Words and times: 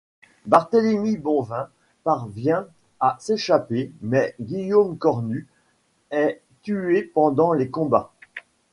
Barthélemy 0.47 1.15
Bonvin 1.17 1.69
parvient 2.03 2.65
à 2.99 3.17
s'échapper 3.19 3.91
mais 4.01 4.33
Guillaume 4.39 4.97
Cornut 4.97 5.47
est 6.09 6.41
tué 6.63 7.03
pendant 7.13 7.53
les 7.53 7.69
combats. 7.69 8.11